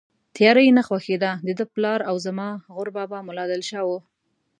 [0.35, 3.89] تیاره یې نه خوښېده، دده پلار او زما غور بابا ملا دل شاه و.